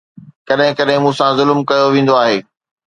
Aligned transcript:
ڪڏهن 0.47 0.75
ڪڏهن 0.77 1.01
مون 1.03 1.13
سان 1.19 1.31
ظلم 1.39 1.59
ڪيو 1.69 1.85
ويندو 1.93 2.13
آهي 2.23 2.37